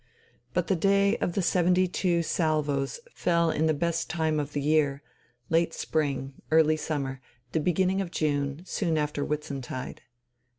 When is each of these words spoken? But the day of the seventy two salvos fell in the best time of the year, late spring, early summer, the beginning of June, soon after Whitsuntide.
But 0.55 0.65
the 0.65 0.75
day 0.75 1.15
of 1.17 1.33
the 1.33 1.43
seventy 1.43 1.87
two 1.87 2.23
salvos 2.23 2.99
fell 3.13 3.51
in 3.51 3.67
the 3.67 3.73
best 3.75 4.09
time 4.09 4.39
of 4.39 4.53
the 4.53 4.59
year, 4.61 5.03
late 5.51 5.75
spring, 5.75 6.33
early 6.49 6.75
summer, 6.75 7.21
the 7.51 7.59
beginning 7.59 8.01
of 8.01 8.09
June, 8.09 8.63
soon 8.65 8.97
after 8.97 9.23
Whitsuntide. 9.23 10.01